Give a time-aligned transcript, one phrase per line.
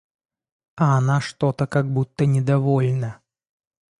[0.77, 3.21] А она что-то как будто недовольна.